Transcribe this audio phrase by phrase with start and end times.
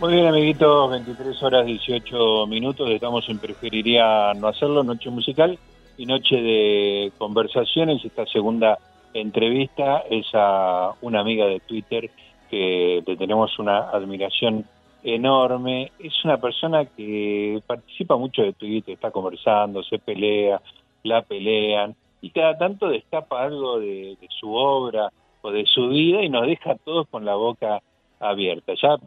[0.00, 2.88] Muy bien, amiguitos, 23 horas 18 minutos.
[2.88, 5.58] Estamos en Preferiría No Hacerlo, noche musical
[5.96, 8.04] y noche de conversaciones.
[8.04, 8.78] Esta segunda
[9.12, 12.10] entrevista es a una amiga de Twitter
[12.48, 14.66] que le tenemos una admiración
[15.02, 15.90] enorme.
[15.98, 20.62] Es una persona que participa mucho de Twitter, está conversando, se pelea,
[21.02, 25.10] la pelean y cada tanto destapa algo de, de su obra
[25.42, 27.82] o de su vida y nos deja a todos con la boca
[28.20, 28.74] abierta.
[28.74, 28.98] Ya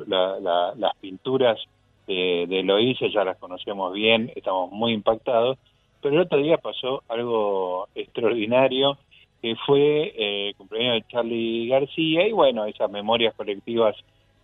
[0.76, 1.60] las pinturas
[2.08, 5.58] de, de ya las conocemos bien, estamos muy impactados,
[6.02, 8.98] pero el otro día pasó algo extraordinario
[9.42, 13.96] que fue eh, el cumpleaños de Charlie García y bueno, esas memorias colectivas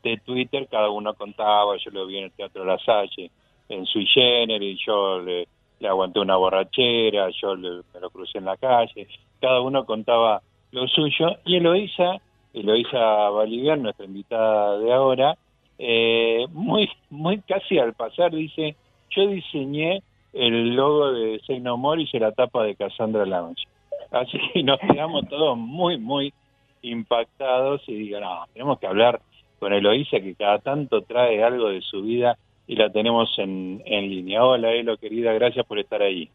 [0.03, 3.29] de Twitter, cada uno contaba, yo lo vi en el Teatro La Salle,
[3.69, 5.47] en Sui Generis, yo le,
[5.87, 9.07] aguanté una borrachera, yo me lo crucé en la calle,
[9.39, 10.41] cada uno contaba
[10.71, 12.19] lo suyo y Eloísa
[12.59, 15.37] Eloisa Bolivian, nuestra invitada de ahora,
[15.77, 18.75] eh, muy, muy casi al pasar dice,
[19.11, 20.01] yo diseñé
[20.33, 23.63] el logo de Say No More y se la tapa de Cassandra Lounge.
[24.11, 26.33] Así que nos quedamos todos muy, muy
[26.81, 29.21] impactados y digo, no, tenemos que hablar
[29.59, 34.09] con Eloisa que cada tanto trae algo de su vida y la tenemos en, en
[34.09, 34.43] línea.
[34.43, 36.29] Hola Elo, querida, gracias por estar ahí.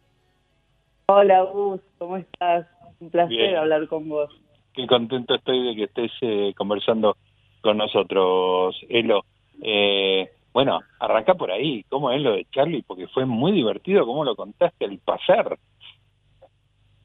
[1.06, 2.66] Hola Gus, ¿cómo estás?
[3.00, 4.41] Un placer hablar con vos
[4.74, 7.16] qué contento estoy de que estés eh, conversando
[7.60, 9.24] con nosotros, Elo.
[9.62, 12.82] Eh, bueno, arranca por ahí, ¿cómo es lo de Charlie?
[12.82, 15.56] Porque fue muy divertido, ¿cómo lo contaste al pasar?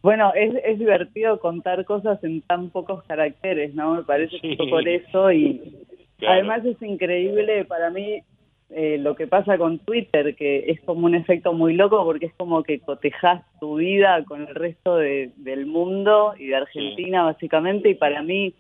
[0.02, 3.95] Bueno, es, es divertido contar cosas en tan pocos caracteres, ¿no?
[3.95, 5.86] Me parece que fue por eso y
[6.26, 8.22] además es increíble para mí
[8.70, 12.34] eh, lo que pasa con Twitter, que es como un efecto muy loco porque es
[12.36, 17.95] como que cotejas tu vida con el resto del mundo y de Argentina básicamente y
[17.95, 18.54] para mí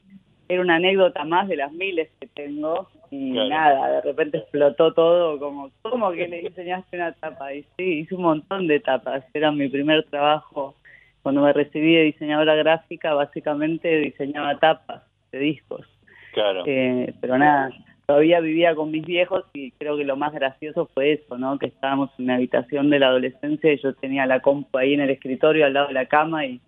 [0.47, 5.39] era una anécdota más de las miles que tengo y nada, de repente explotó todo
[5.39, 7.53] como, ¿cómo que le diseñaste una tapa?
[7.53, 10.75] Y sí, hice un montón de tapas, era mi primer trabajo
[11.21, 15.85] cuando me recibí de diseñadora gráfica, básicamente diseñaba tapas de discos.
[16.33, 16.63] Claro.
[16.65, 17.71] Eh, pero nada,
[18.07, 21.59] todavía vivía con mis viejos y creo que lo más gracioso fue eso, ¿no?
[21.59, 25.01] Que estábamos en mi habitación de la adolescencia y yo tenía la compu ahí en
[25.01, 26.61] el escritorio al lado de la cama y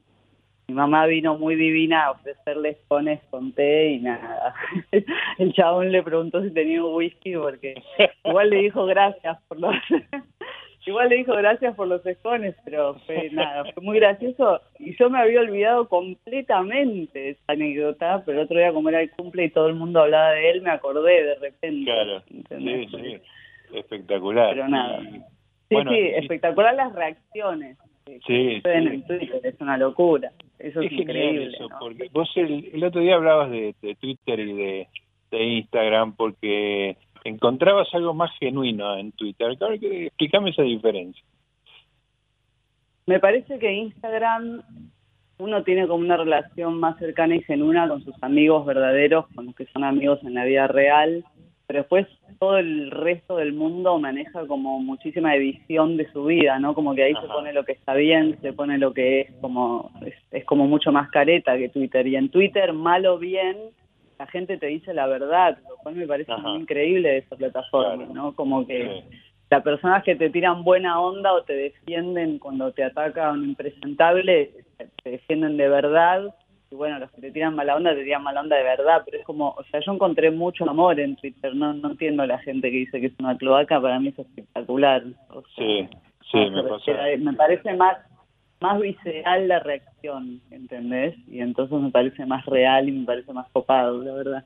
[0.68, 4.54] mi mamá vino muy divina a ofrecerle pones con té y nada.
[5.40, 7.74] El chabón le preguntó si tenía un whisky porque
[8.26, 9.74] igual le dijo gracias por los
[10.90, 14.60] Igual le dijo gracias por los escones, pero fue nada, fue muy gracioso.
[14.80, 19.02] Y yo me había olvidado completamente de esa anécdota, pero el otro día como era
[19.02, 21.92] el cumple y todo el mundo hablaba de él, me acordé de repente.
[21.92, 23.18] Claro, sí, sí,
[23.78, 24.50] espectacular.
[24.56, 25.00] Pero nada.
[25.70, 27.78] Sí, sí, espectacular las reacciones.
[28.26, 30.32] Sí, en Twitter, es una locura.
[30.58, 31.52] Eso es, increíble.
[31.54, 34.88] Eso, porque vos el, otro día hablabas de, de Twitter y de,
[35.30, 39.58] de Instagram, porque encontrabas algo más genuino en Twitter.
[39.60, 41.24] Explícame esa diferencia.
[43.06, 44.62] Me parece que Instagram
[45.40, 49.56] uno tiene como una relación más cercana y genuina con sus amigos verdaderos, con los
[49.56, 51.24] que son amigos en la vida real,
[51.66, 52.08] pero después
[52.40, 56.74] todo el resto del mundo maneja como muchísima edición de su vida, ¿no?
[56.74, 59.92] Como que ahí se pone lo que está bien, se pone lo que es como
[60.06, 63.56] es, es como mucho más careta que Twitter y en Twitter mal o bien
[64.20, 68.06] la gente te dice la verdad, lo cual me parece muy increíble de esa plataforma,
[68.14, 68.36] ¿no?
[68.36, 69.04] Como que
[69.50, 74.52] las personas que te tiran buena onda o te defienden cuando te ataca un impresentable,
[75.04, 76.36] te defienden de verdad,
[76.70, 79.18] y bueno, los que te tiran mala onda te tiran mala onda de verdad, pero
[79.18, 82.40] es como, o sea, yo encontré mucho amor en Twitter, no, no entiendo a la
[82.40, 85.02] gente que dice que es una cloaca, para mí es espectacular.
[85.56, 85.88] sí,
[86.30, 87.98] sí, me, me parece más
[88.62, 91.16] más visceral la reacción, ¿entendés?
[91.28, 94.46] Y entonces me parece más real y me parece más copado, la verdad.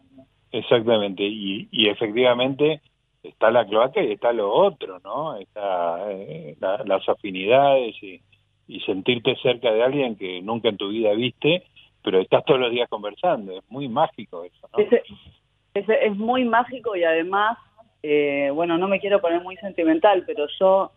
[0.51, 2.81] Exactamente, y, y efectivamente
[3.24, 5.35] está la cloaca y está lo otro, ¿no?
[5.38, 8.22] Está eh, las afinidades y,
[8.68, 11.63] y sentirte cerca de alguien que nunca en tu vida viste,
[12.03, 14.80] pero estás todos los días conversando, es muy mágico eso, ¿no?
[14.80, 17.57] Es, es, muy mágico y además,
[18.03, 20.92] eh, bueno, no me quiero poner muy sentimental, pero yo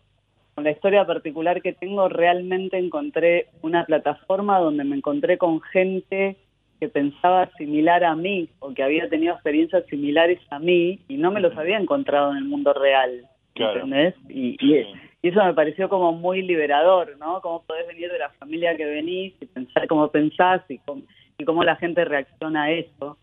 [0.57, 6.35] con la historia particular que tengo, realmente encontré una plataforma donde me encontré con gente
[6.79, 11.29] que pensaba similar a mí o que había tenido experiencias similares a mí y no
[11.29, 13.27] me los había encontrado en el mundo real.
[13.53, 14.15] ¿Entendés?
[14.29, 14.57] Y,
[15.21, 17.39] eso me pareció como muy liberador, ¿no?
[17.41, 21.03] Cómo podés venir de la familia que venís y pensar cómo pensás y cómo,
[21.37, 23.15] y cómo la gente reacciona a eso.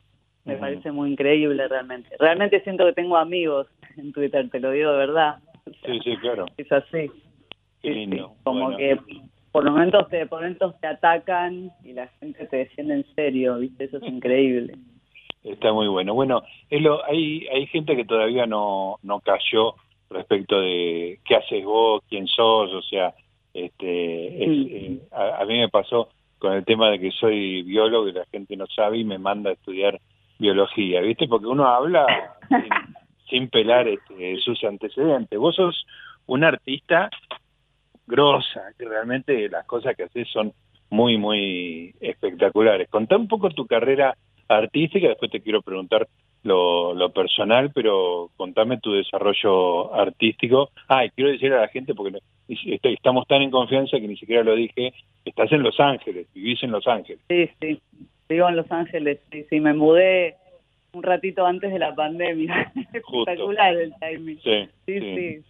[0.45, 2.11] Me parece muy increíble realmente.
[2.17, 3.67] Realmente siento que tengo amigos
[3.97, 5.39] en Twitter, te lo digo de verdad.
[5.67, 6.47] Sí, sí, claro.
[6.57, 7.11] Es así
[8.43, 8.99] como que
[9.53, 13.85] por momentos te, por momentos te atacan y la gente te defiende en serio, ¿viste?
[13.85, 14.75] Eso es increíble.
[15.43, 16.15] Está muy bueno.
[16.15, 16.43] Bueno,
[17.07, 19.75] hay, hay gente que todavía no, no cayó
[20.11, 23.15] respecto de qué haces vos, quién sos, o sea,
[23.53, 26.09] este, eh, a, mí me pasó
[26.39, 29.51] con el tema de que soy biólogo y la gente no sabe y me manda
[29.51, 30.01] a estudiar
[30.39, 31.29] biología, ¿viste?
[31.29, 32.07] Porque uno habla
[33.29, 35.39] sin, pelar este, sus antecedentes.
[35.39, 35.87] Vos sos
[36.27, 37.11] un artista
[38.07, 40.53] grosa, que realmente las cosas que haces son
[40.91, 42.89] muy, muy espectaculares.
[42.89, 44.17] Contá un poco tu carrera
[44.49, 46.07] artística, después te quiero preguntar
[46.45, 50.71] lo, personal, pero contame tu desarrollo artístico.
[50.89, 52.19] Ah, y quiero decir a la gente, porque
[52.83, 54.93] estamos tan en confianza que ni siquiera lo dije,
[55.25, 57.23] estás en Los Ángeles, vivís en Los Ángeles.
[57.29, 57.81] Sí, sí,
[58.29, 60.37] vivo en Los Ángeles, sí, sí, me mudé
[60.95, 62.73] un ratito antes de la pandemia.
[62.93, 64.39] Espectacular el timing.
[64.43, 65.43] Sí, sí, sí.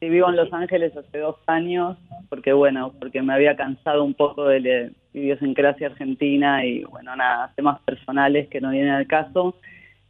[0.00, 1.96] sí, vivo en Los Ángeles hace dos años,
[2.28, 7.52] porque bueno, porque me había cansado un poco de la idiosincrasia argentina y bueno, nada,
[7.56, 9.56] temas personales que no vienen al caso.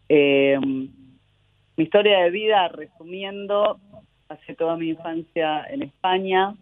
[0.08, 3.79] Eh, mi historia de vida, resumiendo,
[4.26, 6.55] pasé toda mi infancia en España.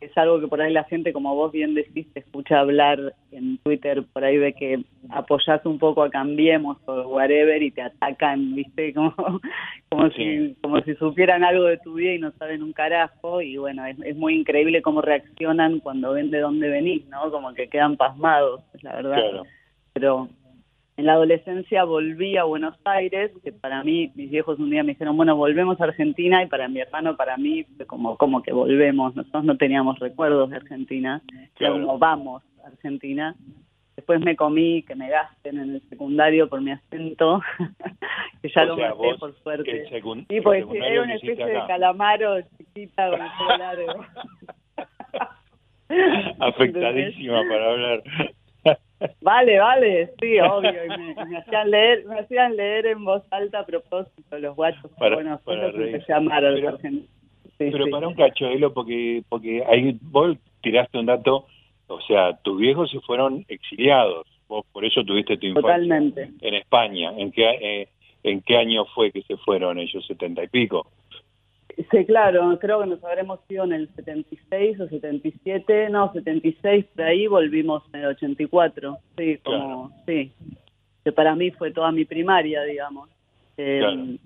[0.00, 3.58] Es algo que por ahí la gente, como vos bien decís, te escucha hablar en
[3.58, 8.54] Twitter, por ahí ve que apoyás un poco a Cambiemos o whatever y te atacan,
[8.54, 8.94] ¿viste?
[8.94, 9.14] Como,
[9.88, 13.42] como, si, como si supieran algo de tu vida y no saben un carajo.
[13.42, 17.30] Y bueno, es, es muy increíble cómo reaccionan cuando ven de dónde venís, ¿no?
[17.30, 19.16] Como que quedan pasmados, la verdad.
[19.16, 19.42] Claro.
[19.94, 20.28] Pero
[20.98, 24.94] en la adolescencia volví a Buenos Aires, que para mí, mis viejos un día me
[24.94, 29.14] dijeron, bueno, volvemos a Argentina, y para mi hermano, para mí, como, como que volvemos,
[29.14, 31.22] nosotros no teníamos recuerdos de Argentina,
[31.56, 33.36] pero como vamos a Argentina.
[33.94, 37.42] Después me comí que me gasten en el secundario por mi acento,
[38.42, 39.88] que ya lo maté por suerte.
[40.28, 44.04] sí, porque era una especie de calamaro chiquita con el largo.
[46.40, 48.02] Afectadísima para hablar.
[49.20, 50.72] Vale, vale, sí, obvio.
[51.28, 54.90] me, hacían leer, me hacían leer en voz alta a propósito los guachos.
[54.98, 57.08] Para, bueno, para empecé a amar a los argentinos.
[57.58, 61.46] pero para un cachuelo, porque porque ahí vos tiraste un dato,
[61.86, 66.30] o sea, tus viejos se fueron exiliados, vos por eso tuviste tu infancia Totalmente.
[66.40, 67.12] en España.
[67.16, 67.88] ¿En qué, eh,
[68.24, 70.06] ¿En qué año fue que se fueron ellos?
[70.06, 70.90] ¿Setenta y pico?
[71.90, 77.04] Sí, claro, creo que nos habremos ido en el 76 o 77, no, 76, de
[77.04, 80.32] ahí volvimos en el 84, sí, como, sí,
[81.04, 83.08] que para mí fue toda mi primaria, digamos.
[83.56, 84.18] Eh,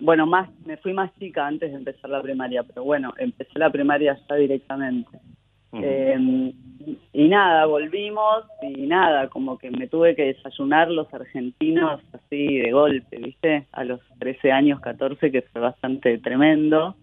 [0.00, 3.70] bueno, más, me fui más chica antes de empezar la primaria, pero bueno, empecé la
[3.70, 5.18] primaria ya directamente.
[5.82, 6.52] Eh,
[7.12, 12.70] y nada, volvimos y nada, como que me tuve que desayunar los argentinos así de
[12.70, 13.66] golpe, ¿viste?
[13.72, 16.94] A los 13 años, 14, que fue bastante tremendo.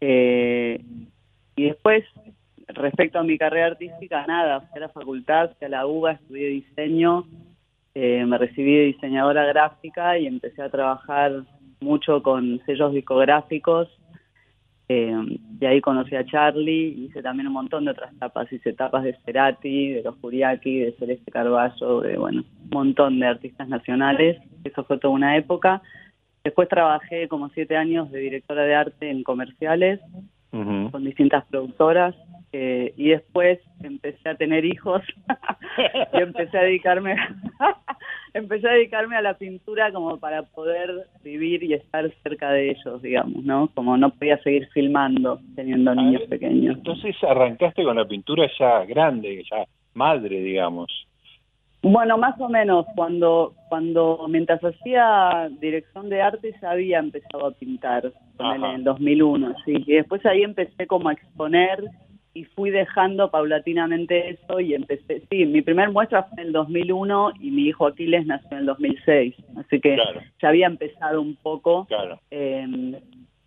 [0.00, 0.80] Eh,
[1.54, 2.04] y después,
[2.68, 6.48] respecto a mi carrera artística, nada, fui a la facultad, fui a la UBA, estudié
[6.48, 7.24] diseño,
[7.94, 11.42] eh, me recibí de diseñadora gráfica y empecé a trabajar
[11.80, 13.88] mucho con sellos discográficos
[14.88, 19.04] eh, de ahí conocí a Charlie, hice también un montón de otras tapas, hice tapas
[19.04, 24.38] de Cerati, de los Furiaki, de Celeste Carballo, de bueno, un montón de artistas nacionales,
[24.64, 25.82] eso fue toda una época.
[26.44, 30.00] Después trabajé como siete años de directora de arte en comerciales,
[30.50, 32.14] con distintas productoras,
[32.52, 35.02] eh, y después empecé a tener hijos
[36.12, 37.16] y empecé a dedicarme
[38.34, 43.02] empecé a dedicarme a la pintura como para poder vivir y estar cerca de ellos
[43.02, 46.76] digamos no como no podía seguir filmando teniendo niños pequeños.
[46.76, 50.90] entonces arrancaste con la pintura ya grande ya madre digamos.
[51.84, 57.50] Bueno, más o menos, cuando, cuando mientras hacía dirección de arte ya había empezado a
[57.50, 61.82] pintar, en el 2001, sí, y después ahí empecé como a exponer
[62.34, 67.32] y fui dejando paulatinamente eso y empecé, sí, mi primer muestra fue en el 2001
[67.40, 69.96] y mi hijo Aquiles nació en el 2006, así que
[70.40, 72.18] ya había empezado un poco, claro.
[72.30, 73.00] eh,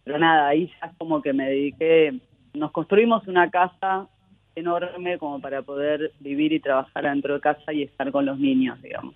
[0.04, 2.14] pero nada, ahí ya como que me dediqué,
[2.54, 4.08] nos construimos una casa
[4.56, 8.82] enorme como para poder vivir y trabajar dentro de casa y estar con los niños,
[8.82, 9.16] digamos.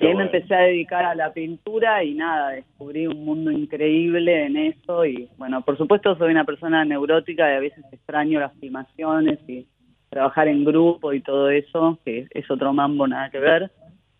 [0.00, 4.46] Y ahí me empecé a dedicar a la pintura y nada, descubrí un mundo increíble
[4.46, 8.52] en eso y bueno, por supuesto soy una persona neurótica y a veces extraño las
[8.58, 9.66] filmaciones y
[10.10, 13.70] trabajar en grupo y todo eso, que es otro mambo, nada que ver,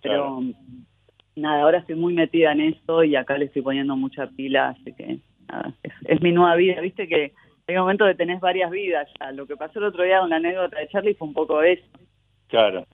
[0.02, 0.42] pero
[1.36, 4.92] nada, ahora estoy muy metida en eso y acá le estoy poniendo mucha pila, así
[4.92, 5.18] que
[5.48, 7.32] nada, es, es mi nueva vida, viste que
[7.68, 9.30] hay momentos de tenés varias vidas ya.
[9.32, 11.84] Lo que pasó el otro día con la anécdota de Charlie fue un poco eso.
[12.48, 12.86] Claro.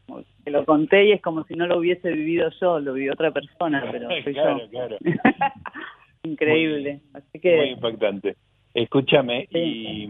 [0.44, 3.30] Que lo conté y es como si no lo hubiese vivido yo, lo vivió otra
[3.30, 4.96] persona, pero soy claro, Claro.
[6.24, 7.00] Increíble.
[7.12, 7.56] Así que...
[7.56, 8.36] Muy impactante.
[8.72, 10.08] Escúchame, y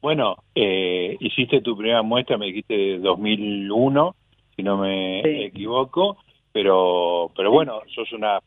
[0.00, 4.14] bueno, eh, hiciste tu primera muestra, me dijiste de 2001,
[4.54, 6.18] si no me equivoco,
[6.52, 8.38] pero, pero bueno, sos una,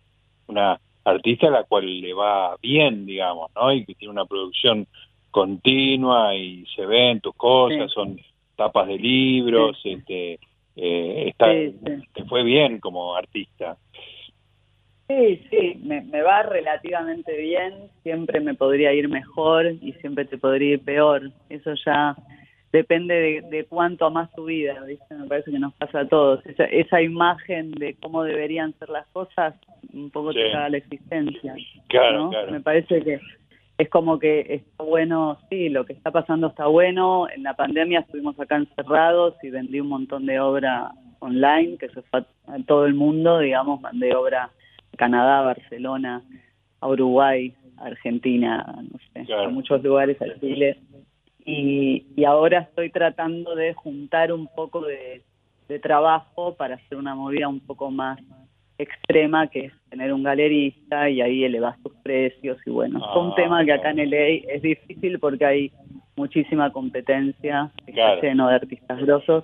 [0.47, 3.73] una artista a la cual le va bien, digamos, ¿no?
[3.73, 4.87] Y que tiene una producción
[5.31, 8.17] continua y se ven tus cosas, son
[8.57, 10.39] tapas de libros, este,
[10.75, 13.77] eh, está, te fue bien como artista.
[15.07, 17.73] Sí, sí, me, me, va relativamente bien,
[18.03, 22.13] siempre me podría ir mejor y siempre te podría ir peor, eso ya
[22.73, 25.15] depende de, cuánto amas tu vida, ¿viste?
[25.15, 29.07] me parece que nos pasa a todos, esa, esa imagen de cómo deberían ser las
[29.07, 29.55] cosas
[29.93, 31.55] un poco te da la existencia,
[31.87, 32.51] claro, claro.
[32.51, 33.21] me parece que
[33.77, 37.29] es como que está bueno, sí, lo que está pasando está bueno.
[37.29, 42.01] En la pandemia estuvimos acá encerrados y vendí un montón de obra online que se
[42.03, 44.45] fue a todo el mundo, digamos, mandé obra
[44.93, 46.23] a Canadá, Barcelona,
[46.79, 50.79] a Uruguay, a Argentina, no sé, a muchos lugares, a Chile.
[51.45, 55.21] Y, y ahora estoy tratando de juntar un poco de,
[55.67, 58.19] de trabajo para hacer una movida un poco más
[58.77, 62.57] extrema que es tener un galerista y ahí elevas tus precios.
[62.65, 65.71] Y bueno, es un ah, tema que acá en LA es difícil porque hay
[66.15, 69.43] muchísima competencia, está lleno de artistas grosos,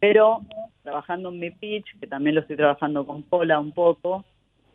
[0.00, 0.40] pero
[0.82, 4.24] trabajando en mi pitch, que también lo estoy trabajando con Pola un poco,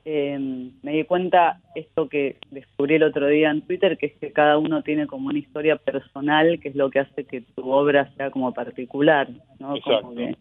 [0.05, 0.38] eh,
[0.81, 4.57] me di cuenta esto que descubrí el otro día en Twitter, que es que cada
[4.57, 8.29] uno tiene como una historia personal, que es lo que hace que tu obra sea
[8.29, 9.29] como particular,
[9.60, 9.75] ¿no?
[9.81, 10.36] Como que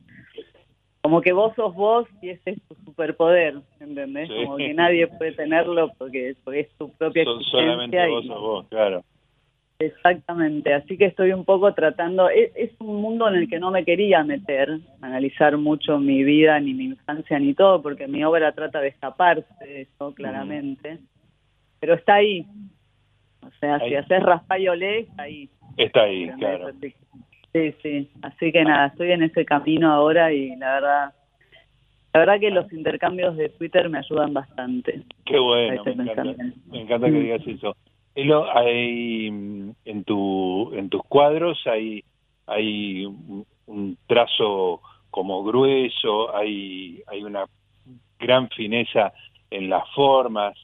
[1.03, 4.31] como que vos sos vos y ese es tu superpoder, ¿entendés?
[4.31, 9.05] Como que nadie puede tenerlo porque, es tu propia Son solamente vos sos vos, claro.
[9.81, 13.85] Exactamente, así que estoy un poco tratando, es, un mundo en el que no me
[13.85, 18.81] quería meter, analizar mucho mi vida, ni mi infancia, ni todo, porque mi obra trata
[18.81, 20.99] de escaparse de eso, claramente,
[21.81, 22.47] pero está ahí,
[23.45, 25.51] o sea, si haces Rafael Olé, está ahí.
[25.77, 26.69] Está ahí, claro.
[27.53, 28.11] Sí, sí.
[28.23, 31.15] Así que nada, estoy en ese camino ahora y la verdad,
[32.15, 35.03] la verdad que los intercambios de Twitter me ayudan bastante.
[35.25, 36.03] Qué bueno, me
[36.81, 37.23] encanta, que mm.
[37.23, 37.77] digas eso.
[38.15, 42.05] Elo, hay, en tu en tus cuadros hay
[42.47, 44.81] hay un trazo
[45.11, 47.45] como grueso, hay hay una
[48.19, 49.13] gran fineza
[49.51, 50.57] en las formas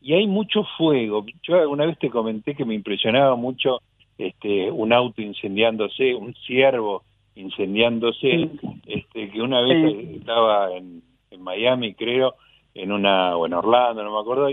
[0.00, 1.24] y hay mucho fuego.
[1.42, 3.80] Yo alguna vez te comenté que me impresionaba mucho
[4.18, 7.02] este, un auto incendiándose, un ciervo
[7.34, 8.48] incendiándose,
[8.86, 11.02] este, que una vez estaba en,
[11.38, 12.36] Miami, creo,
[12.74, 14.48] en una, o en Orlando, no me acuerdo,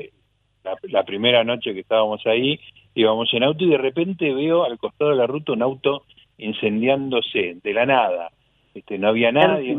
[0.90, 2.60] la, primera noche que estábamos ahí,
[2.96, 6.04] íbamos en auto y de repente veo al costado de la ruta un auto
[6.38, 8.32] incendiándose, de la nada,
[8.74, 9.78] este, no había nadie.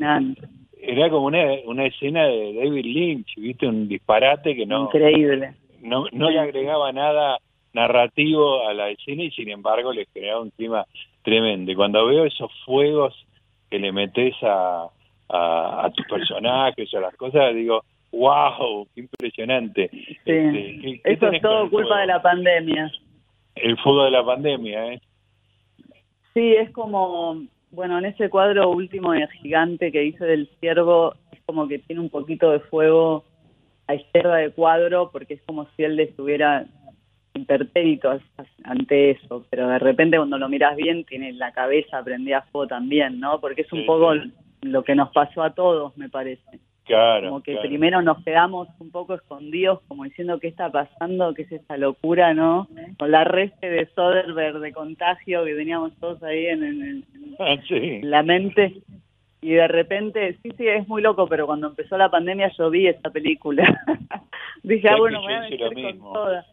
[0.81, 4.85] Era como una, una escena de David Lynch, viste, un disparate que no...
[4.85, 5.55] Increíble.
[5.83, 7.39] No, no le agregaba nada
[7.73, 10.87] narrativo a la escena y sin embargo le crea un clima
[11.23, 11.73] tremendo.
[11.73, 13.15] Y cuando veo esos fuegos
[13.71, 14.89] que le metes a,
[15.29, 19.91] a, tus personajes a las cosas, digo, wow, qué impresionante.
[19.93, 22.91] Este, Eso es todo culpa de la pandemia.
[23.55, 25.01] El fuego de la pandemia, ¿eh?
[26.35, 31.41] Sí, es como, bueno, en ese cuadro último de gigante que hice del ciervo, es
[31.45, 33.25] como que tiene un poquito de fuego
[33.87, 36.67] a izquierda de cuadro, porque es como si él estuviera
[37.35, 38.21] impertérito
[38.65, 42.69] ante eso, pero de repente cuando lo miras bien tiene la cabeza prendida a fuego
[42.69, 43.41] también, ¿no?
[43.41, 44.13] Porque es un poco
[44.63, 46.61] lo que nos pasó a todos, me parece.
[46.85, 47.29] Claro.
[47.29, 51.53] Como que primero nos quedamos un poco escondidos, como diciendo qué está pasando, qué es
[51.53, 52.69] esta locura, ¿no?
[52.99, 57.05] Con la reste de Soderbergh de contagio que teníamos todos ahí en,
[57.39, 57.57] ah,
[58.03, 58.83] la mente.
[59.41, 62.87] Y de repente, sí, sí, es muy loco, pero cuando empezó la pandemia yo vi
[62.87, 63.65] esta película.
[64.63, 66.47] Dije, ah, bueno, me voy a meter con todas.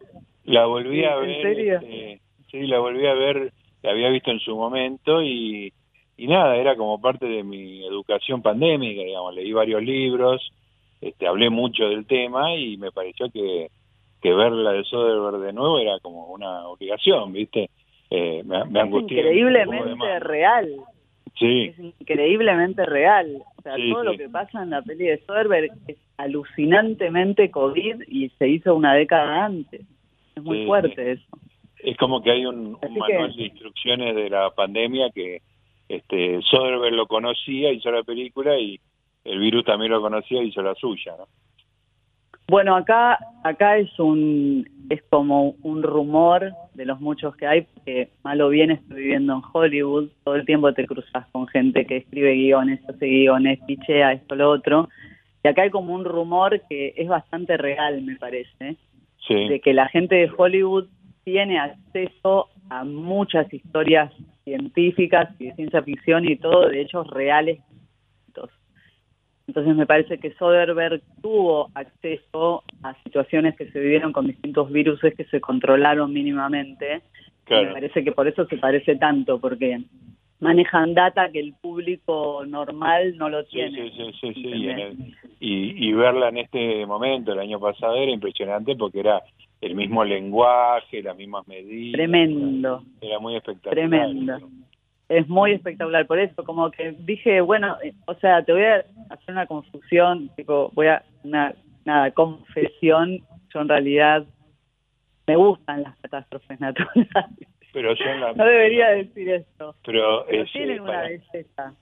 [0.50, 1.46] La volví a ver.
[1.46, 3.52] Este, sí, la volví a ver,
[3.82, 5.72] la había visto en su momento y,
[6.16, 10.52] y nada, era como parte de mi educación pandémica, digamos, leí varios libros,
[11.00, 13.68] este, hablé mucho del tema y me pareció que,
[14.20, 17.70] que ver la de Soderbergh de nuevo era como una obligación, ¿viste?
[18.10, 20.68] Eh, me, me es increíblemente real.
[21.38, 21.66] Sí.
[21.66, 23.40] Es increíblemente real.
[23.56, 28.30] O sea, todo lo que pasa en la peli de Soderbergh es alucinantemente COVID y
[28.30, 29.82] se hizo una década antes
[30.42, 31.24] muy fuerte eso.
[31.78, 35.40] Es como que hay un, manual de instrucciones de la pandemia que
[35.88, 38.78] este Soderbergh lo conocía, hizo la película y
[39.24, 41.26] el virus también lo conocía y hizo la suya, ¿no?
[42.48, 48.10] Bueno, acá acá es un es como un rumor de los muchos que hay, que
[48.24, 52.34] malo bien estoy viviendo en Hollywood, todo el tiempo te cruzas con gente que escribe
[52.34, 54.88] guiones, hace guiones, pichea esto, lo otro,
[55.44, 58.76] y acá hay como un rumor que es bastante real, me parece,
[59.28, 60.86] de que la gente de Hollywood
[61.24, 64.12] tiene acceso a muchas historias
[64.44, 67.60] científicas y de ciencia ficción y todo de hechos reales.
[69.50, 75.00] Entonces me parece que Soderbergh tuvo acceso a situaciones que se vivieron con distintos virus
[75.00, 77.02] que se controlaron mínimamente.
[77.48, 79.80] me parece que por eso se parece tanto, porque
[80.40, 83.90] manejan data que el público normal no lo tiene.
[83.90, 88.76] Sí, sí, sí, sí, y, y, verla en este momento, el año pasado, era impresionante
[88.76, 89.22] porque era
[89.60, 91.92] el mismo lenguaje, las mismas medidas.
[91.92, 92.82] Tremendo.
[93.00, 93.74] Era muy espectacular.
[93.74, 94.50] Tremendo
[95.10, 98.84] es muy espectacular por eso, como que dije, bueno, eh, o sea, te voy a
[99.08, 101.52] hacer una confusión, tipo, voy a, una,
[101.84, 103.18] nada, confesión,
[103.52, 104.24] yo en realidad
[105.26, 107.08] me gustan las catástrofes naturales.
[107.72, 107.94] Pero
[108.36, 109.74] No debería decir esto.
[109.84, 111.74] Pero, es, tienen eh, una belleza.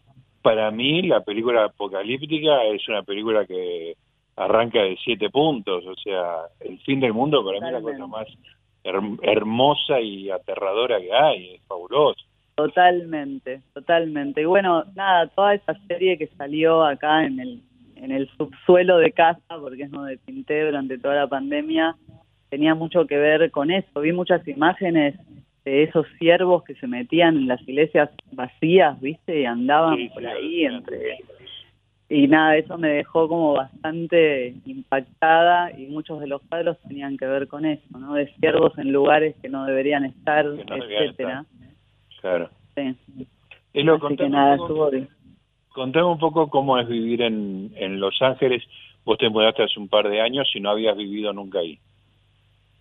[0.43, 3.97] Para mí, la película apocalíptica es una película que
[4.37, 8.07] arranca de siete puntos, o sea, el fin del mundo para mí es la cosa
[8.07, 8.29] más
[9.23, 12.25] hermosa y aterradora que hay, es fabuloso.
[12.55, 14.43] Totalmente, totalmente.
[14.43, 17.61] Y bueno, nada, toda esa serie que salió acá en el,
[17.97, 21.97] en el subsuelo de casa, porque es donde pinté durante toda la pandemia,
[22.49, 24.01] tenía mucho que ver con eso.
[24.01, 25.17] Vi muchas imágenes
[25.69, 29.41] de esos ciervos que se metían en las iglesias vacías, ¿viste?
[29.41, 31.19] Y andaban por ahí entre...
[32.11, 37.27] Y nada, eso me dejó como bastante impactada y muchos de los cuadros tenían que
[37.27, 38.15] ver con eso, ¿no?
[38.15, 41.45] De ciervos en lugares que no deberían estar, etcétera.
[42.23, 42.49] Claro.
[42.75, 42.97] Sí.
[43.75, 45.09] Y lo, Así que nada, un
[45.69, 48.65] Contame un poco cómo es vivir en, en Los Ángeles.
[49.05, 51.79] Vos te mudaste hace un par de años y no habías vivido nunca ahí.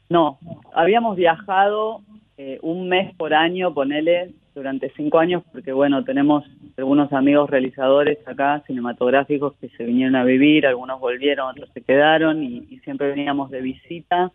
[0.09, 0.39] No,
[0.73, 2.01] habíamos viajado
[2.37, 6.43] eh, un mes por año, ponele, durante cinco años, porque bueno, tenemos
[6.77, 12.43] algunos amigos realizadores acá, cinematográficos, que se vinieron a vivir, algunos volvieron, otros se quedaron
[12.43, 14.31] y, y siempre veníamos de visita.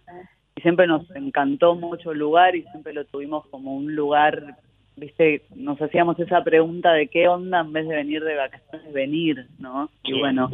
[0.55, 4.57] Y siempre nos encantó mucho el lugar y siempre lo tuvimos como un lugar
[4.97, 9.47] viste, nos hacíamos esa pregunta de qué onda en vez de venir de vacaciones, venir,
[9.59, 9.91] ¿no?
[10.02, 10.50] y bueno,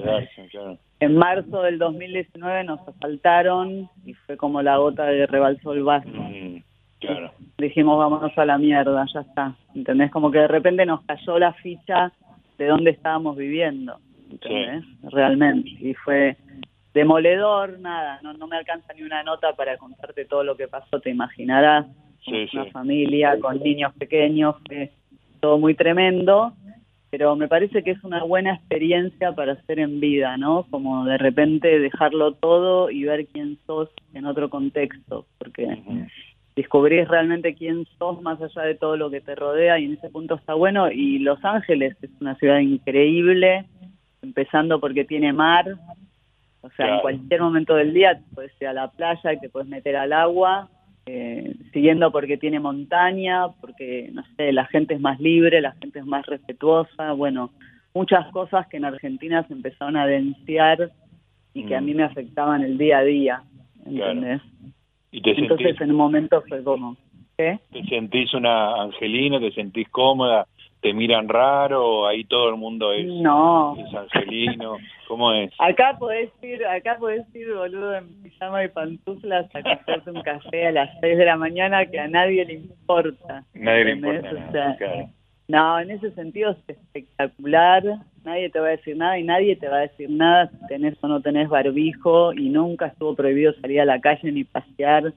[1.00, 6.09] en marzo del 2019 nos asaltaron y fue como la gota que rebalsó el vaso.
[6.09, 6.62] Mm,
[7.00, 7.33] claro.
[7.59, 9.55] Dijimos, vámonos a la mierda, ya está.
[9.75, 10.11] ¿Entendés?
[10.11, 12.13] Como que de repente nos cayó la ficha
[12.58, 13.99] de dónde estábamos viviendo.
[14.30, 14.84] ¿Entendés?
[15.04, 15.71] Realmente.
[15.80, 16.37] Y fue
[16.95, 21.00] demoledor, nada, no, no me alcanza ni una nota para contarte todo lo que pasó,
[21.00, 21.87] te imaginarás
[22.52, 24.91] una familia con niños pequeños, fue
[25.41, 26.52] todo muy tremendo,
[27.10, 30.66] pero me parece que es una buena experiencia para hacer en vida, ¿no?
[30.71, 35.66] Como de repente dejarlo todo y ver quién sos en otro contexto, porque
[36.54, 40.10] descubrís realmente quién sos más allá de todo lo que te rodea y en ese
[40.10, 40.90] punto está bueno.
[40.90, 43.64] Y Los Ángeles es una ciudad increíble,
[44.21, 45.66] empezando porque tiene mar,
[46.60, 49.68] o sea, en cualquier momento del día puedes ir a la playa y te puedes
[49.68, 50.68] meter al agua
[51.10, 56.00] eh, siguiendo porque tiene montaña, porque, no sé, la gente es más libre, la gente
[56.00, 57.50] es más respetuosa, bueno,
[57.94, 60.90] muchas cosas que en Argentina se empezaron a denunciar
[61.54, 61.97] y que a mí mm.
[61.97, 63.42] me afectaban el día a día,
[63.86, 64.42] ¿entendés?
[65.10, 66.94] ¿Y te Entonces en un momento fue como,
[67.38, 67.58] ¿qué?
[67.73, 70.47] ¿Te sentís una angelina, te sentís cómoda?
[70.80, 72.06] ¿Te miran raro?
[72.06, 73.76] ¿Ahí todo el mundo es, no.
[73.76, 74.76] es angelino?
[75.08, 75.50] ¿Cómo es?
[75.58, 80.69] Acá podés ir, acá podés ir, boludo, en pijama y pantuflas a comprarte un café
[80.69, 83.45] a las 6 de la mañana que a nadie le importa.
[83.54, 84.78] Nadie le importa.
[85.49, 87.82] No, en ese sentido es espectacular.
[88.25, 91.02] Nadie te va a decir nada y nadie te va a decir nada si tenés
[91.02, 95.14] o no tenés barbijo y nunca estuvo prohibido salir a la calle ni pasear,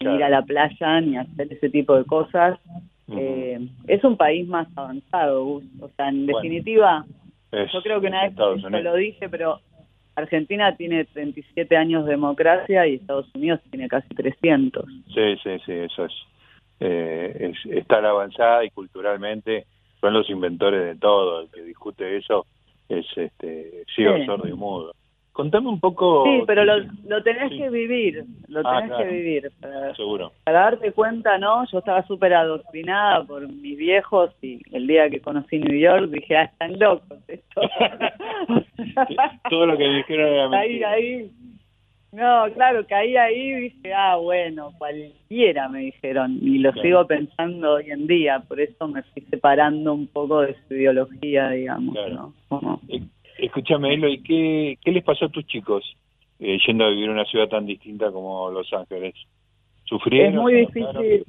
[0.00, 2.58] ni ir a la playa, ni hacer ese tipo de cosas
[3.08, 5.44] eh, es un país más avanzado,
[5.80, 7.04] O sea, en definitiva,
[7.52, 9.60] yo creo que una vez lo dije, pero
[10.16, 14.84] Argentina tiene 37 años de democracia y Estados Unidos tiene casi 300.
[15.12, 16.12] Sí, sí, sí, eso es.
[16.80, 19.64] Eh, es está la avanzada y culturalmente
[20.00, 21.42] son los inventores de todo.
[21.42, 22.46] El que discute eso
[22.88, 24.94] es este ciego, sordo y mudo.
[25.34, 26.22] Contame un poco...
[26.24, 26.76] Sí, pero lo,
[27.08, 29.50] lo tenés que vivir, lo ah, tenés que vivir.
[29.60, 30.30] Para, Seguro.
[30.44, 31.68] Para darte cuenta, ¿no?
[31.72, 36.36] Yo estaba súper adoctrinada por mis viejos y el día que conocí New York dije,
[36.36, 37.62] ah, están locos esto.
[39.50, 40.90] Todo lo que dijeron era mentira.
[40.90, 41.30] Ahí, ahí.
[42.12, 46.38] No, claro, caí ahí y dije, ah, bueno, cualquiera me dijeron.
[46.40, 50.54] Y lo sigo pensando hoy en día, por eso me fui separando un poco de
[50.68, 52.32] su ideología, digamos, ¿no?
[52.48, 52.80] Como...
[53.44, 55.84] Escúchame, Elo, ¿y qué, qué les pasó a tus chicos
[56.40, 59.14] eh, yendo a vivir en una ciudad tan distinta como Los Ángeles?
[59.84, 60.34] ¿Sufrieron?
[60.34, 61.24] Es muy difícil.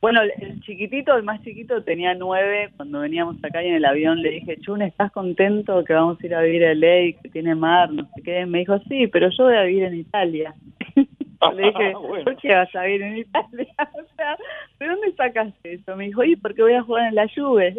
[0.00, 2.70] Bueno, el chiquitito, el más chiquito, tenía nueve.
[2.76, 6.26] Cuando veníamos acá y en el avión le dije, Chun, ¿estás contento que vamos a
[6.26, 8.44] ir a vivir a LA, que tiene mar, no sé qué?
[8.44, 10.54] Me dijo, sí, pero yo voy a vivir en Italia.
[10.96, 11.92] le dije,
[12.24, 13.74] ¿por qué vas a vivir en Italia?
[13.78, 14.36] o sea,
[14.80, 15.94] ¿de dónde sacaste eso?
[15.94, 17.72] Me dijo, y porque voy a jugar en la lluvia.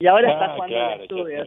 [0.00, 1.44] y ahora está ah, jugando en la lluvia.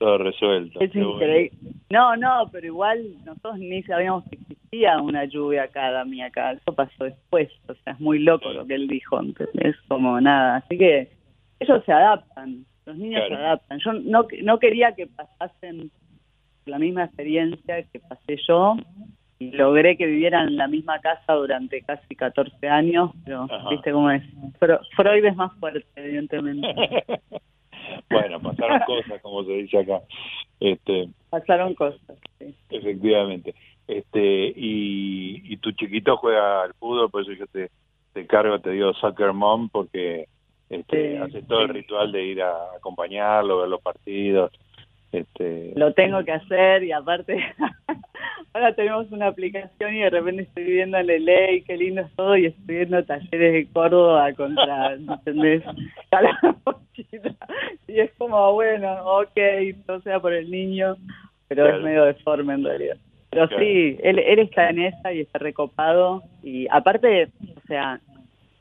[0.00, 0.80] Todo resuelto.
[0.80, 1.52] Es increíble.
[1.90, 6.52] No, no, pero igual nosotros ni sabíamos que existía una lluvia acá, Dami, acá.
[6.52, 7.50] Eso pasó después.
[7.68, 9.20] O sea, es muy loco lo que él dijo.
[9.54, 10.56] Es como nada.
[10.56, 11.10] Así que
[11.60, 12.64] ellos se adaptan.
[12.86, 13.78] Los niños se adaptan.
[13.84, 15.90] Yo no, no quería que pasasen
[16.64, 18.76] la misma experiencia que pasé yo
[19.38, 24.10] y logré que vivieran en la misma casa durante casi 14 años, pero viste cómo
[24.10, 24.22] es.
[24.96, 26.68] Freud es más fuerte, evidentemente.
[28.10, 30.00] bueno, pasaron cosas, como se dice acá.
[30.58, 32.00] Este, pasaron cosas,
[32.38, 32.54] sí.
[32.70, 33.54] Efectivamente.
[33.86, 37.70] Este, y, y tu chiquito juega al fútbol, por eso yo te,
[38.12, 40.26] te cargo, te digo soccer mom, porque
[40.68, 44.52] este, hace todo el ritual de ir a acompañarlo, ver los partidos.
[45.12, 45.72] Este...
[45.76, 47.42] Lo tengo que hacer y aparte
[48.52, 52.10] ahora tenemos una aplicación y de repente estoy viviendo en LA y qué lindo es
[52.16, 55.62] todo y estoy viendo talleres de Córdoba contra, ¿entendés?
[57.88, 59.38] y es como, bueno, ok,
[59.88, 60.96] no sea por el niño,
[61.48, 62.96] pero es medio deforme en realidad.
[63.30, 66.24] Pero sí, él, él está en esa y está recopado.
[66.42, 68.00] Y aparte, o sea,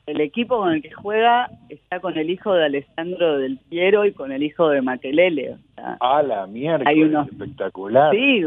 [0.10, 4.12] el equipo con el que juega está con el hijo de Alessandro del Piero y
[4.12, 5.52] con el hijo de Maquelele.
[5.52, 5.58] O
[6.00, 7.28] ah, la mierda, hay unos...
[7.28, 8.14] espectacular.
[8.14, 8.44] Sí,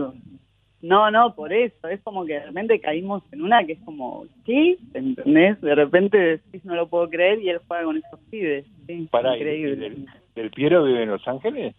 [0.83, 1.87] no, no, por eso.
[1.87, 4.77] Es como que de repente caímos en una que es como, ¿sí?
[4.93, 5.61] ¿Entendés?
[5.61, 8.67] De repente decís, no lo puedo creer y él juega con esos pibes.
[8.87, 9.95] Sí, increíble.
[10.35, 11.77] ¿Del Piero vive en Los Ángeles?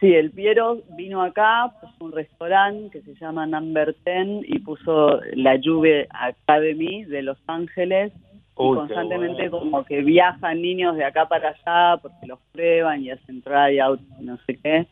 [0.00, 5.20] Sí, el Piero vino acá, puso un restaurante que se llama Number Ten y puso
[5.34, 8.12] la Juve Academy de Los Ángeles
[8.54, 14.00] constantemente como que viajan niños de acá para allá porque los prueban y hacen tryout,
[14.20, 14.86] no sé qué.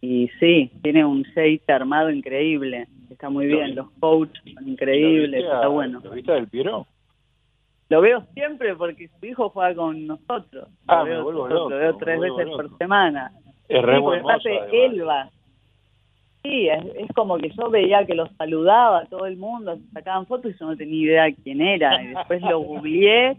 [0.00, 2.86] Y sí, tiene un shade armado increíble.
[3.10, 6.00] Está muy bien, los coaches son increíbles, está bueno.
[6.02, 6.86] ¿Lo viste del Piero?
[7.88, 10.68] Lo veo siempre porque su hijo juega con nosotros.
[10.86, 13.32] Ah, lo veo, lo veo tres veces por semana.
[13.68, 14.00] Es re
[14.42, 15.30] sí, él va
[16.48, 20.52] Sí, es, como que yo veía que los saludaba a todo el mundo, sacaban fotos
[20.54, 22.02] y yo no tenía idea quién era.
[22.02, 23.36] Y después lo googleé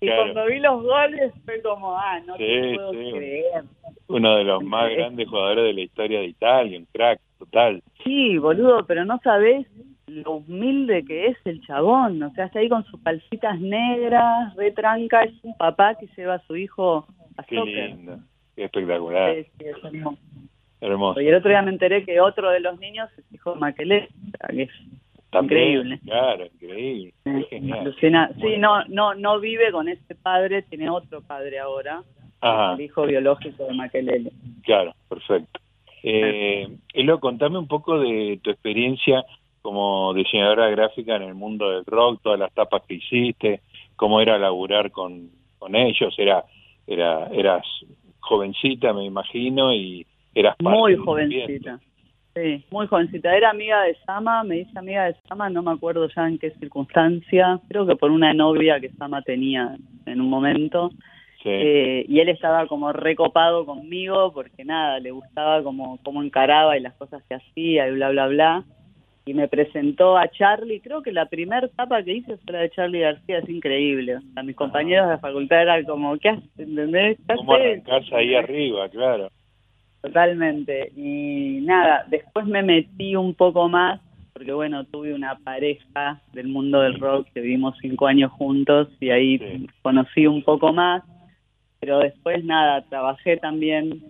[0.00, 3.64] y cuando vi los goles fue como, ah, no te puedo creer.
[4.08, 7.82] Uno de los más grandes jugadores de la historia de Italia, un crack total.
[8.04, 9.66] Sí, boludo, pero no sabés
[10.06, 12.22] lo humilde que es el chabón.
[12.22, 16.46] O sea, está ahí con sus palcitas negras, retranca, es un papá que lleva a
[16.46, 17.06] su hijo
[17.38, 18.18] a Qué lindo,
[18.54, 19.36] qué espectacular.
[19.36, 20.18] Sí, es Hermoso.
[20.82, 24.08] Y el otro día me enteré que otro de los niños es hijo de Maquelé,
[24.50, 24.70] que es
[25.32, 26.00] increíble.
[26.04, 27.14] Claro, increíble.
[28.00, 28.10] Sí,
[28.58, 32.02] no, no, no vive con ese padre, tiene otro padre ahora,
[32.42, 34.32] el hijo biológico de Maquelele.
[34.64, 35.60] Claro, perfecto.
[36.02, 39.24] Eh, Elo, contame un poco de tu experiencia
[39.62, 43.60] como diseñadora gráfica en el mundo del rock, todas las tapas que hiciste,
[43.94, 46.44] cómo era laburar con, con ellos, era,
[46.88, 47.64] era, eras
[48.18, 51.78] jovencita, me imagino, y Eras muy jovencita.
[52.34, 53.36] Sí, muy jovencita.
[53.36, 56.50] Era amiga de Sama, me dice amiga de Sama, no me acuerdo ya en qué
[56.52, 60.90] circunstancia, creo que por una novia que Sama tenía en un momento.
[61.44, 66.80] Eh, y él estaba como recopado conmigo porque nada, le gustaba como cómo encaraba y
[66.80, 68.64] las cosas que hacía y bla, bla, bla.
[69.24, 72.70] Y me presentó a Charlie, creo que la primera etapa que hice fue la de
[72.70, 74.18] Charlie García, es increíble.
[74.36, 76.58] O mis compañeros de la facultad eran como, ¿qué haces?
[76.58, 77.18] ¿Entendés?
[77.36, 79.28] ¿Cómo arrancarse ahí arriba, claro?
[80.02, 80.92] Totalmente.
[80.96, 84.00] Y nada, después me metí un poco más,
[84.32, 89.10] porque bueno, tuve una pareja del mundo del rock que vivimos cinco años juntos y
[89.10, 91.04] ahí conocí un poco más.
[91.78, 94.02] Pero después nada, trabajé también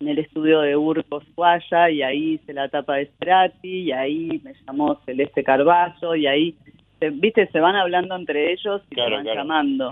[0.00, 4.40] en el estudio de Urco Suaya y ahí hice la etapa de Strati y ahí
[4.42, 6.54] me llamó Celeste Carballo y ahí,
[7.12, 9.90] viste, se van hablando entre ellos y se van llamando.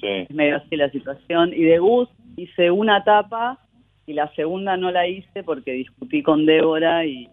[0.00, 1.52] Es medio así la situación.
[1.52, 3.58] Y de Gus hice una etapa
[4.06, 7.28] y la segunda no la hice porque discutí con Débora y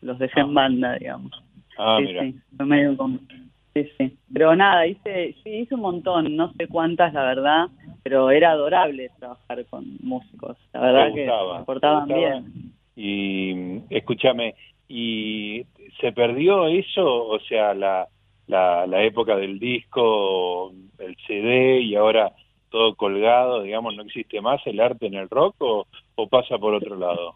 [0.00, 0.52] los dejé en ah.
[0.52, 1.32] banda, digamos.
[1.78, 2.22] Ah, mira.
[2.22, 2.96] Sí, fue medio
[3.74, 4.16] Sí, sí.
[4.32, 7.68] Pero nada, hice, sí, hice un montón, no sé cuántas, la verdad,
[8.02, 10.56] pero era adorable trabajar con músicos.
[10.72, 12.72] La verdad que se portaban bien.
[12.96, 14.54] Y escúchame,
[14.88, 15.64] ¿y
[16.00, 17.28] se perdió eso?
[17.28, 18.08] O sea, la,
[18.48, 22.32] la, la época del disco, el CD y ahora
[22.70, 25.86] todo colgado, digamos, no existe más el arte en el rock o,
[26.28, 27.34] pasa por otro lado?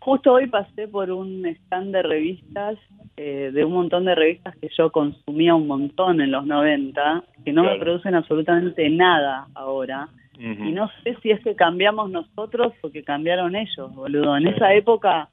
[0.00, 2.78] Justo hoy pasé por un stand de revistas,
[3.16, 7.52] eh, de un montón de revistas que yo consumía un montón en los 90, que
[7.52, 10.08] no me producen absolutamente nada ahora.
[10.36, 14.36] Y no sé si es que cambiamos nosotros o que cambiaron ellos, boludo.
[14.36, 15.28] En esa época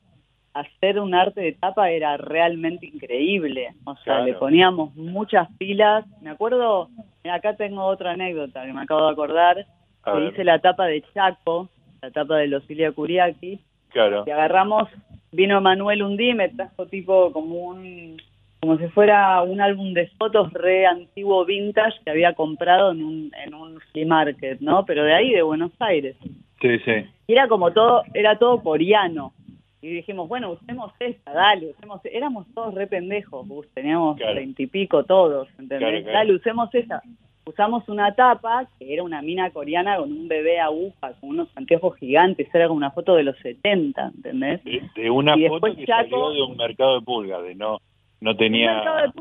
[0.54, 3.74] hacer un arte de tapa era realmente increíble.
[3.86, 6.06] O sea, le poníamos muchas pilas.
[6.22, 6.90] Me acuerdo,
[7.30, 9.66] acá tengo otra anécdota que me acabo de acordar.
[10.04, 11.70] que hice la tapa de Chaco,
[12.02, 13.60] la etapa de los Ilia Kuriaki.
[13.90, 14.24] Claro.
[14.26, 14.90] Y agarramos,
[15.32, 18.18] vino Manuel un día y me trajo tipo como un
[18.62, 23.32] como si fuera un álbum de fotos re antiguo vintage que había comprado en un,
[23.44, 24.86] en un flea market, ¿no?
[24.86, 26.16] Pero de ahí, de Buenos Aires.
[26.62, 26.92] Sí, sí.
[27.26, 29.34] Y era como todo, era todo coreano.
[29.82, 36.06] Y dijimos, bueno, usemos esta, dale, usemos, éramos todos re pendejos, teníamos veintipico todos, ¿entendés?
[36.06, 37.02] Dale, usemos esa.
[37.44, 41.98] Usamos una tapa que era una mina coreana con un bebé aguja, con unos anteojos
[41.98, 44.64] gigantes, era como una foto de los 70, ¿entendés?
[44.64, 47.80] De, una foto que salió de un mercado de pulgas, de no
[48.20, 48.84] no tenía...
[48.84, 49.12] de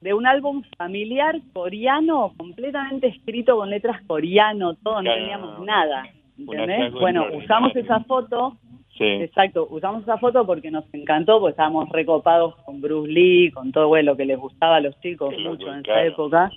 [0.00, 6.06] de un álbum familiar coreano, completamente escrito con letras coreano, todo, no teníamos nada.
[6.38, 6.92] ¿Entendés?
[6.92, 8.56] Bueno, usamos esa foto,
[8.96, 9.04] sí.
[9.04, 13.94] exacto, usamos esa foto porque nos encantó, porque estábamos recopados con Bruce Lee, con todo
[14.02, 16.50] lo que les gustaba a los chicos mucho en esa época.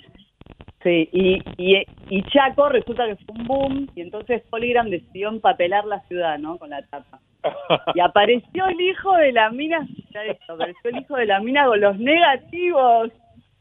[0.81, 5.83] Sí, y, y, y, Chaco resulta que fue un boom, y entonces Polygram decidió empapelar
[5.85, 6.57] la ciudad, ¿no?
[6.57, 7.19] Con la tapa.
[7.95, 11.65] Y apareció el hijo de la mina, ya esto, apareció el hijo de la mina
[11.65, 13.11] con los negativos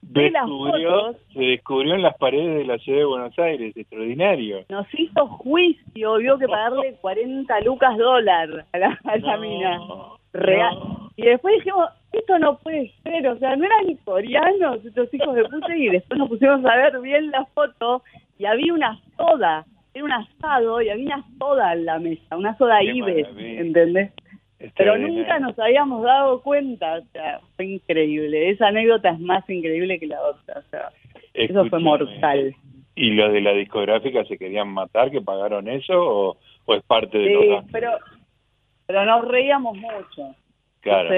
[0.02, 1.16] de las fotos.
[1.32, 4.64] Se descubrió en las paredes de la ciudad de Buenos Aires, extraordinario.
[4.68, 9.80] Nos hizo juicio, vio que pagarle 40 lucas dólar a la, a la mina.
[10.32, 10.78] Real.
[11.16, 15.44] Y después dijimos, esto no puede ser, o sea, no eran coreanos estos hijos de
[15.44, 18.02] puta y después nos pusimos a ver bien la foto
[18.38, 22.56] y había una soda, era un asado y había una soda en la mesa, una
[22.56, 24.12] soda Ibe, ¿entendés?
[24.76, 30.00] Pero nunca nos habíamos dado cuenta, o sea, fue increíble, esa anécdota es más increíble
[30.00, 30.90] que la otra, o sea,
[31.34, 32.54] eso fue mortal.
[32.96, 37.16] ¿Y los de la discográfica se querían matar que pagaron eso o, o es parte
[37.16, 37.92] de sí, pero
[38.88, 40.34] pero nos reíamos mucho.
[40.80, 41.10] Claro.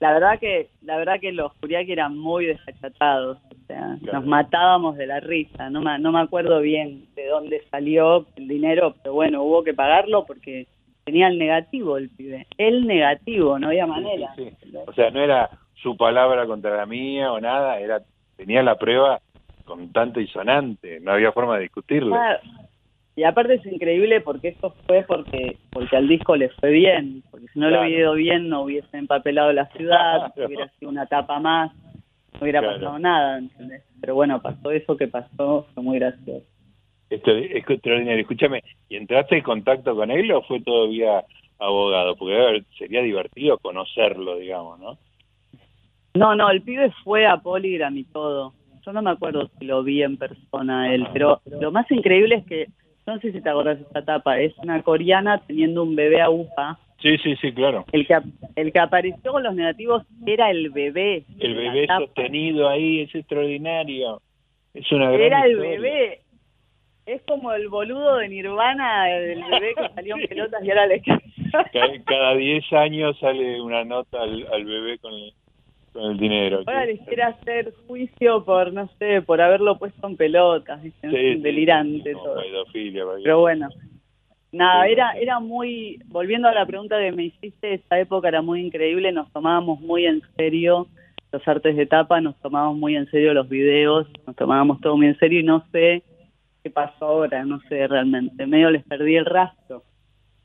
[0.00, 4.96] la verdad que la verdad que los Curiaki eran muy desachatados, o sea, nos matábamos
[4.96, 5.68] de la risa.
[5.68, 9.74] No me, no me acuerdo bien de dónde salió el dinero, pero bueno, hubo que
[9.74, 10.66] pagarlo porque
[11.04, 12.46] tenía el negativo el pibe.
[12.58, 14.34] El negativo, no había manera.
[14.86, 18.02] o sea, no era su palabra contra la mía o nada, era
[18.36, 19.20] tenía la prueba
[19.64, 22.16] constante y sonante, no había forma de discutirlo.
[23.14, 27.46] Y aparte es increíble porque esto fue porque porque al disco le fue bien, porque
[27.48, 31.38] si no le hubiera ido bien no hubiese empapelado la ciudad, hubiera sido una tapa
[31.38, 31.72] más,
[32.32, 33.82] no hubiera pasado nada, ¿entendés?
[34.00, 36.46] Pero bueno, pasó eso que pasó, fue muy gracioso.
[37.12, 38.22] Esto es extraordinario.
[38.22, 41.22] Escúchame, ¿y entraste en contacto con él o fue todavía
[41.58, 42.16] abogado?
[42.16, 44.98] Porque sería divertido conocerlo, digamos, ¿no?
[46.14, 48.54] No, no, el pibe fue a Polygram y todo.
[48.84, 52.46] Yo no me acuerdo si lo vi en persona él, pero lo más increíble es
[52.46, 52.66] que
[53.06, 56.30] no sé si te acuerdas de esta etapa, es una coreana teniendo un bebé a
[56.30, 56.78] upa.
[57.00, 57.84] Sí, sí, sí, claro.
[57.92, 58.16] El que,
[58.56, 61.24] el que apareció con los negativos era el bebé.
[61.40, 64.22] El bebé sostenido ahí, es extraordinario.
[64.72, 66.20] Es una gran Era el bebé.
[67.04, 71.02] Es como el boludo de Nirvana, el bebé que salió en pelotas y ahora le
[72.04, 75.32] Cada 10 años sale una nota al, al bebé con el,
[75.92, 76.58] con el dinero.
[76.58, 82.12] Ahora les quiere hacer juicio por, no sé, por haberlo puesto en pelotas, dicen, delirante
[82.12, 82.40] todo.
[83.22, 83.68] Pero bueno,
[84.52, 88.60] nada, era era muy, volviendo a la pregunta que me hiciste, esa época era muy
[88.60, 90.86] increíble, nos tomábamos muy en serio
[91.32, 95.06] los artes de tapa, nos tomábamos muy en serio los videos, nos tomábamos todo muy
[95.06, 96.04] en serio y no sé
[96.62, 99.82] qué pasó ahora, no sé realmente, medio les perdí el rastro.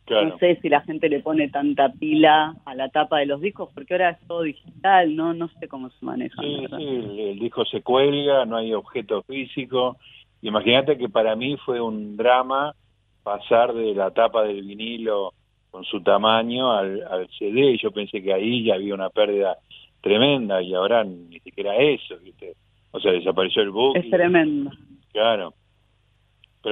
[0.10, 3.70] No sé si la gente le pone tanta pila a la tapa de los discos,
[3.74, 6.42] porque ahora es todo digital, no no sé cómo se maneja.
[6.42, 9.98] Sí, sí, el, disco se cuelga, no hay objeto físico.
[10.42, 12.74] Imagínate que para mí fue un drama
[13.22, 15.34] pasar de la tapa del vinilo
[15.72, 17.78] con su tamaño al, al CD.
[17.78, 19.58] Yo pensé que ahí ya había una pérdida
[20.00, 22.54] tremenda y ahora ni siquiera eso, ¿viste?
[22.92, 23.98] O sea, desapareció el book.
[23.98, 24.72] Es tremendo.
[25.12, 25.54] Claro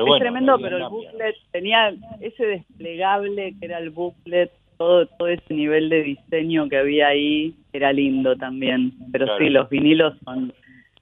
[0.04, 5.54] es tremendo, pero el booklet tenía ese desplegable que era el booklet, todo todo ese
[5.54, 8.94] nivel de diseño que había ahí era lindo también.
[9.12, 10.54] Pero sí, los vinilos son.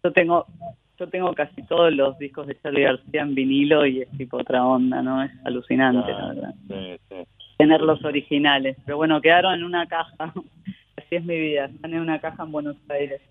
[0.04, 0.46] Yo tengo
[1.00, 4.66] yo tengo casi todos los discos de Charlie García en vinilo y es tipo otra
[4.66, 5.24] onda, ¿no?
[5.24, 6.56] Es alucinante, la verdad.
[7.58, 8.78] Tener los originales.
[8.86, 10.34] Pero bueno, quedaron en una caja.
[10.98, 11.66] Así es mi vida.
[11.66, 13.22] Están en una caja en Buenos Aires.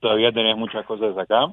[0.00, 1.52] ¿Todavía tenés muchas cosas acá?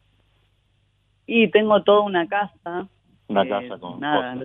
[1.26, 2.88] Y tengo toda una casa
[3.30, 4.36] una eh, casa con nada,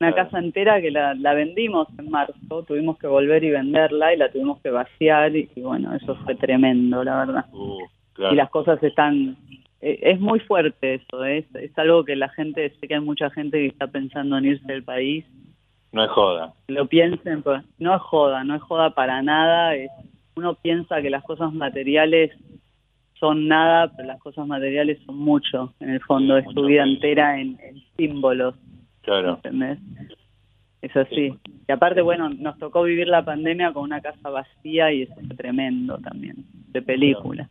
[0.00, 4.16] una casa entera que la, la vendimos en marzo, tuvimos que volver y venderla y
[4.16, 7.44] la tuvimos que vaciar y, bueno, eso fue tremendo, la verdad.
[7.52, 7.80] Uh,
[8.32, 9.36] y las cosas están,
[9.82, 13.28] eh, es muy fuerte eso, es, es algo que la gente, sé que hay mucha
[13.28, 15.26] gente que está pensando en irse del país.
[15.92, 16.54] No es joda.
[16.68, 19.90] Lo piensen, pues, no es joda, no es joda para nada, es,
[20.34, 22.30] uno piensa que las cosas materiales
[23.20, 27.38] son nada, pero las cosas materiales son mucho, en el fondo, es tu vida entera
[27.38, 27.58] en,
[27.96, 28.54] símbolos.
[29.02, 29.34] Claro.
[29.34, 29.78] ¿Entendés?
[30.82, 31.34] es así.
[31.68, 35.36] Y aparte, bueno, nos tocó vivir la pandemia con una casa vacía y eso fue
[35.36, 36.36] tremendo también,
[36.68, 37.48] de película.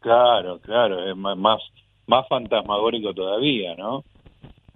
[0.00, 1.60] Claro, claro, es más,
[2.06, 4.04] más fantasmagórico todavía, ¿no?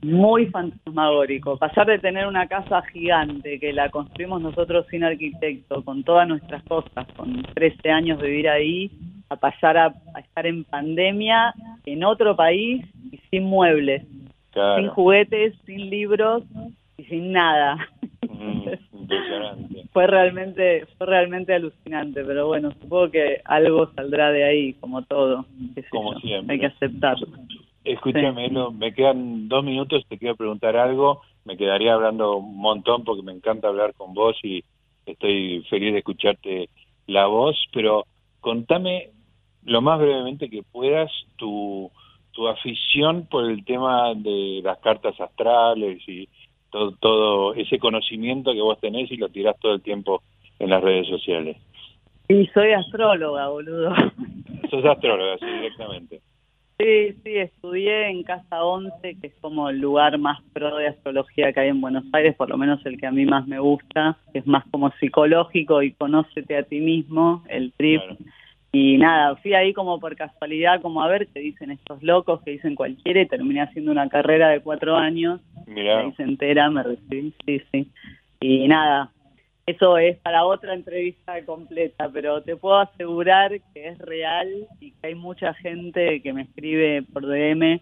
[0.03, 1.59] Muy fantasmagórico.
[1.59, 6.64] Pasar de tener una casa gigante que la construimos nosotros sin arquitecto, con todas nuestras
[6.64, 8.90] cosas, con 13 años de vivir ahí,
[9.30, 11.54] a pasar a, estar en pandemia
[11.86, 14.02] en otro país y sin muebles,
[14.52, 16.42] sin juguetes, sin libros
[16.98, 17.88] y sin nada.
[18.28, 19.84] Mm, impresionante.
[19.92, 25.46] fue realmente fue realmente alucinante, pero bueno, supongo que algo saldrá de ahí, como todo.
[25.90, 26.54] Como siempre.
[26.54, 27.28] Hay que aceptarlo.
[27.84, 31.22] Escúchame, me quedan dos minutos, te quiero preguntar algo.
[31.44, 34.62] Me quedaría hablando un montón porque me encanta hablar con vos y
[35.06, 36.68] estoy feliz de escucharte
[37.06, 38.04] la voz, pero
[38.40, 39.10] contame
[39.64, 41.90] lo más brevemente que puedas tu,
[42.33, 46.29] tu afición por el tema de las cartas astrales y
[46.70, 50.23] todo, todo ese conocimiento que vos tenés y lo tirás todo el tiempo
[50.59, 51.57] en las redes sociales.
[52.29, 53.92] Y soy astróloga, boludo.
[54.70, 56.20] Sos astróloga, sí, directamente.
[56.79, 61.53] Sí, sí, estudié en Casa 11, que es como el lugar más pro de astrología
[61.53, 64.16] que hay en Buenos Aires, por lo menos el que a mí más me gusta,
[64.33, 68.01] que es más como psicológico y conócete a ti mismo, el trip.
[68.72, 72.52] Y nada, fui ahí como por casualidad, como a ver qué dicen estos locos, que
[72.52, 75.40] dicen cualquiera, y terminé haciendo una carrera de cuatro años.
[75.66, 76.00] Mirá.
[76.00, 77.90] Ahí se entera, me recibí, sí, sí.
[78.40, 79.11] Y nada,
[79.70, 84.48] eso es para otra entrevista completa, pero te puedo asegurar que es real
[84.80, 87.80] y que hay mucha gente que me escribe por DM.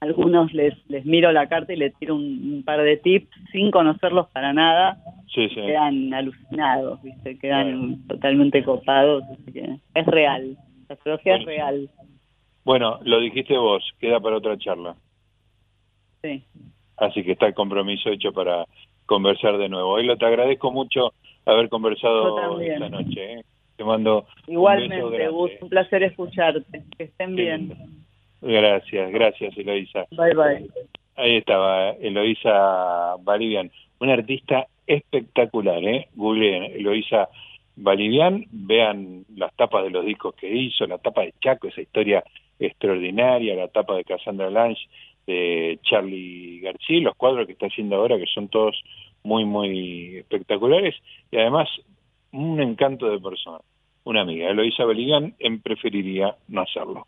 [0.00, 4.28] Algunos les, les miro la carta y les tiro un, par de tips sin conocerlos
[4.28, 4.98] para nada.
[5.34, 5.54] Sí, sí.
[5.54, 7.38] Quedan alucinados, ¿viste?
[7.38, 9.24] quedan totalmente copados.
[9.46, 10.56] es real,
[10.88, 11.90] la astrología es real.
[12.64, 14.94] Bueno, lo dijiste vos, queda para otra charla.
[16.22, 16.44] Sí.
[16.98, 18.66] Así que está el compromiso hecho para
[19.06, 19.98] conversar de nuevo.
[19.98, 21.14] lo te agradezco mucho
[21.46, 23.32] haber conversado esta noche.
[23.32, 23.44] ¿eh?
[23.76, 26.84] Te mando Igualmente, un, un placer escucharte.
[26.96, 27.74] Que estén bien.
[28.42, 30.06] Gracias, gracias Eloisa.
[30.10, 30.70] Bye bye.
[31.16, 36.08] Ahí estaba Eloisa Balivian, una artista espectacular, ¿eh?
[36.14, 37.28] Googleen Eloisa
[37.76, 42.22] Balivian, vean las tapas de los discos que hizo, la tapa de Chaco, esa historia
[42.58, 44.86] extraordinaria, la tapa de Cassandra Lange,
[45.26, 48.82] de Charlie García, los cuadros que está haciendo ahora, que son todos
[49.22, 50.94] muy, muy espectaculares,
[51.30, 51.68] y además
[52.32, 53.58] un encanto de persona,
[54.04, 57.06] una amiga, Eloisa Beligán, en preferiría no hacerlo.